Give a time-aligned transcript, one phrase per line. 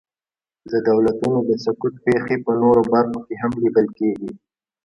[0.71, 4.29] د دولتونو د سقوط پېښې په نورو برخو کې هم لیدل کېږي.